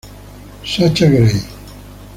Sasha 0.65 1.05
Grey 1.13 1.37